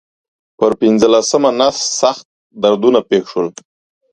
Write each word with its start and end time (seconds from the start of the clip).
پر 0.57 0.71
پنځلسمه 0.81 1.49
نس 1.59 1.77
سخت 1.99 2.25
دردونه 2.63 2.99
پېښ 3.09 3.23
شول. 3.31 3.47